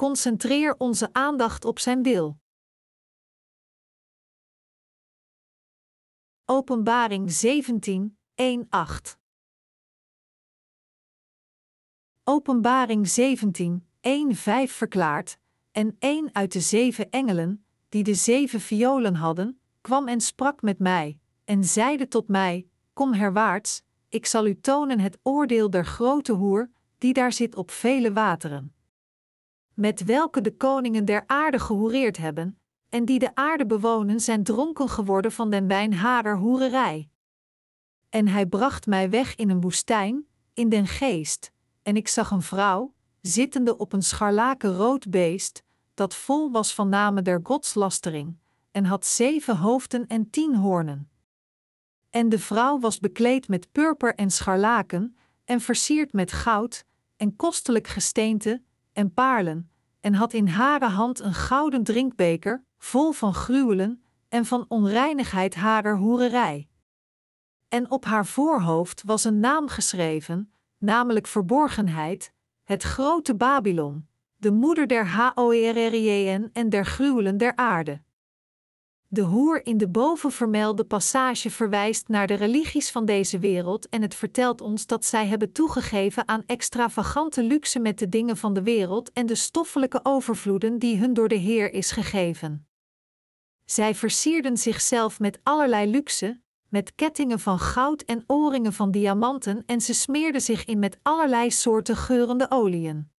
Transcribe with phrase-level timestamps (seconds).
[0.00, 2.38] Concentreer onze aandacht op Zijn wil.
[6.44, 9.18] Openbaring 17, 1, 8
[12.24, 15.38] Openbaring 17, 1, 5 verklaart:
[15.72, 20.78] En één uit de zeven engelen, die de zeven violen hadden, kwam en sprak met
[20.78, 26.32] mij, en zeide tot mij: Kom herwaarts, ik zal u tonen het oordeel der grote
[26.32, 28.72] hoer, die daar zit op vele wateren.
[29.78, 34.88] Met welke de koningen der aarde gehoereerd hebben, en die de aarde bewonen zijn dronken
[34.88, 37.10] geworden van den wijn harer hoererij.
[38.08, 42.42] En hij bracht mij weg in een woestijn, in den geest, en ik zag een
[42.42, 45.62] vrouw, zittende op een scharlakenrood beest,
[45.94, 48.38] dat vol was van namen der godslastering,
[48.70, 51.10] en had zeven hoofden en tien hoornen.
[52.10, 56.84] En de vrouw was bekleed met purper en scharlaken, en versierd met goud,
[57.16, 58.62] en kostelijk gesteente,
[58.98, 59.70] en paarlen,
[60.00, 65.96] en had in hare hand een gouden drinkbeker, vol van gruwelen, en van onreinigheid harer
[65.96, 66.68] hoererij.
[67.68, 72.32] En op haar voorhoofd was een naam geschreven, namelijk verborgenheid,
[72.64, 78.02] het grote Babylon, de moeder der Hoerrjn en der gruwelen der aarde.
[79.10, 84.14] De hoer in de bovenvermelde passage verwijst naar de religies van deze wereld en het
[84.14, 89.12] vertelt ons dat zij hebben toegegeven aan extravagante luxe met de dingen van de wereld
[89.12, 92.68] en de stoffelijke overvloeden die hun door de Heer is gegeven.
[93.64, 99.80] Zij versierden zichzelf met allerlei luxe, met kettingen van goud en oorringen van diamanten en
[99.80, 103.10] ze smeerden zich in met allerlei soorten geurende oliën.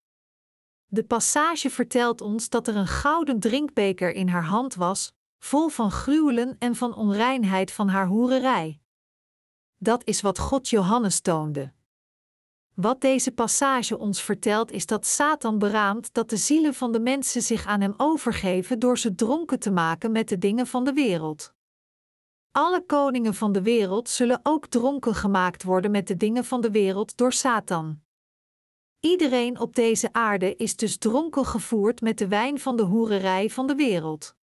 [0.86, 5.92] De passage vertelt ons dat er een gouden drinkbeker in haar hand was, vol van
[5.92, 8.80] gruwelen en van onreinheid van haar hoererij.
[9.78, 11.74] Dat is wat God Johannes toonde.
[12.74, 17.42] Wat deze passage ons vertelt is dat Satan beraamt dat de zielen van de mensen
[17.42, 21.54] zich aan hem overgeven door ze dronken te maken met de dingen van de wereld.
[22.52, 26.72] Alle koningen van de wereld zullen ook dronken gemaakt worden met de dingen van de
[26.72, 28.02] wereld door Satan.
[29.00, 33.68] Iedereen op deze aarde is dus dronken gevoerd met de wijn van de hoererij van
[33.68, 34.36] de wereld.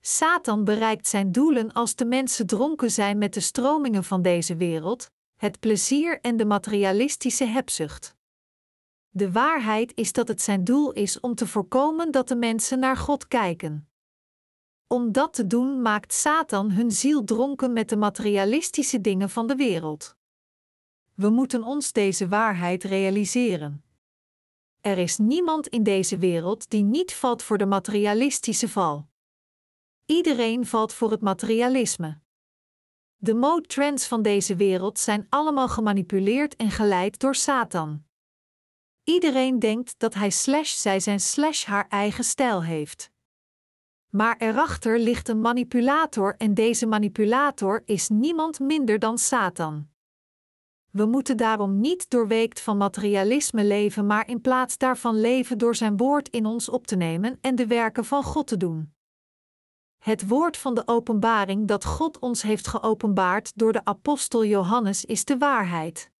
[0.00, 5.10] Satan bereikt zijn doelen als de mensen dronken zijn met de stromingen van deze wereld,
[5.36, 8.16] het plezier en de materialistische hebzucht.
[9.10, 12.96] De waarheid is dat het zijn doel is om te voorkomen dat de mensen naar
[12.96, 13.88] God kijken.
[14.86, 19.54] Om dat te doen maakt Satan hun ziel dronken met de materialistische dingen van de
[19.54, 20.16] wereld.
[21.14, 23.84] We moeten ons deze waarheid realiseren.
[24.80, 29.09] Er is niemand in deze wereld die niet valt voor de materialistische val.
[30.10, 32.20] Iedereen valt voor het materialisme.
[33.16, 38.04] De mode trends van deze wereld zijn allemaal gemanipuleerd en geleid door Satan.
[39.04, 43.10] Iedereen denkt dat hij slash zij zijn slash haar eigen stijl heeft.
[44.08, 49.88] Maar erachter ligt een manipulator en deze manipulator is niemand minder dan Satan.
[50.90, 55.96] We moeten daarom niet doorweekt van materialisme leven, maar in plaats daarvan leven door zijn
[55.96, 58.98] woord in ons op te nemen en de werken van God te doen.
[60.00, 65.24] Het woord van de openbaring dat God ons heeft geopenbaard door de apostel Johannes is
[65.24, 66.10] de waarheid.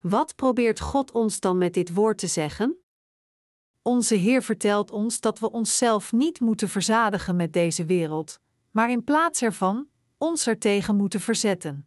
[0.00, 2.76] Wat probeert God ons dan met dit woord te zeggen?
[3.82, 9.04] Onze Heer vertelt ons dat we onszelf niet moeten verzadigen met deze wereld, maar in
[9.04, 9.88] plaats ervan
[10.18, 11.86] ons ertegen moeten verzetten.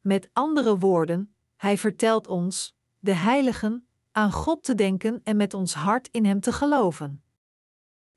[0.00, 5.74] Met andere woorden, Hij vertelt ons, de heiligen, aan God te denken en met ons
[5.74, 7.24] hart in Hem te geloven.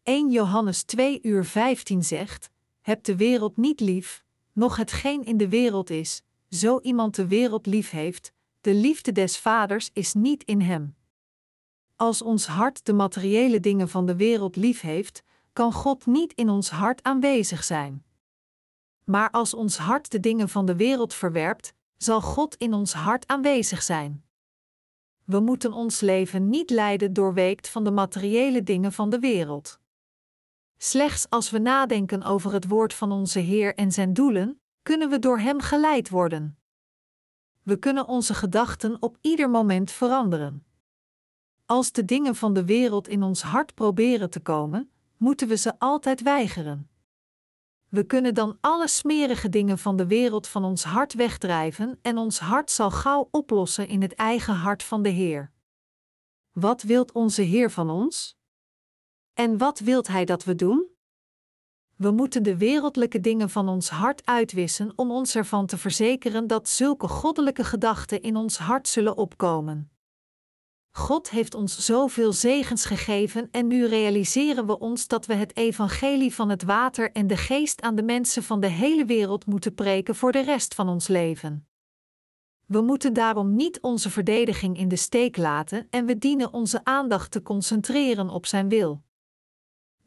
[0.10, 2.50] 1 Johannes 2 uur 15 zegt:
[2.82, 7.66] Heb de wereld niet lief, noch hetgeen in de wereld is, zo iemand de wereld
[7.66, 10.96] lief heeft, de liefde des vaders is niet in hem.
[11.96, 16.50] Als ons hart de materiële dingen van de wereld lief heeft, kan God niet in
[16.50, 18.04] ons hart aanwezig zijn.
[19.04, 23.28] Maar als ons hart de dingen van de wereld verwerpt, zal God in ons hart
[23.28, 24.24] aanwezig zijn.
[25.24, 29.79] We moeten ons leven niet leiden doorweekt van de materiële dingen van de wereld.
[30.82, 35.20] Slechts als we nadenken over het woord van onze Heer en zijn doelen, kunnen we
[35.20, 36.58] door Hem geleid worden.
[37.64, 40.66] We kunnen onze gedachten op ieder moment veranderen.
[41.66, 45.80] Als de dingen van de wereld in ons hart proberen te komen, moeten we ze
[45.80, 46.90] altijd weigeren.
[47.90, 52.40] We kunnen dan alle smerige dingen van de wereld van ons hart wegdrijven en ons
[52.40, 55.52] hart zal gauw oplossen in het eigen hart van de Heer.
[56.52, 58.39] Wat wilt onze Heer van ons?
[59.34, 60.88] En wat wilt Hij dat we doen?
[61.96, 66.70] We moeten de wereldlijke dingen van ons hart uitwissen om ons ervan te verzekeren dat
[66.70, 69.92] zulke goddelijke gedachten in ons hart zullen opkomen.
[70.92, 76.34] God heeft ons zoveel zegens gegeven en nu realiseren we ons dat we het evangelie
[76.34, 80.16] van het water en de geest aan de mensen van de hele wereld moeten preken
[80.16, 81.68] voor de rest van ons leven.
[82.66, 87.32] We moeten daarom niet onze verdediging in de steek laten en we dienen onze aandacht
[87.32, 89.04] te concentreren op Zijn wil.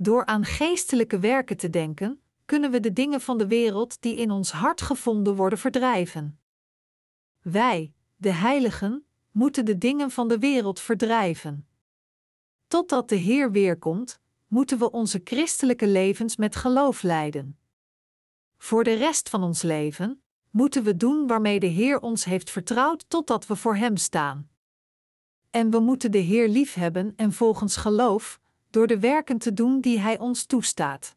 [0.02, 4.30] Door aan geestelijke werken te denken, kunnen we de dingen van de wereld die in
[4.30, 6.40] ons hart gevonden worden verdrijven.
[7.40, 11.66] Wij, de heiligen, moeten de dingen van de wereld verdrijven.
[12.66, 17.58] Totdat de Heer weerkomt, moeten we onze christelijke levens met geloof leiden.
[18.56, 23.04] Voor de rest van ons leven moeten we doen waarmee de Heer ons heeft vertrouwd
[23.08, 24.50] totdat we voor Hem staan.
[25.50, 28.40] En we moeten de Heer liefhebben en volgens geloof,
[28.72, 31.16] door de werken te doen die Hij ons toestaat.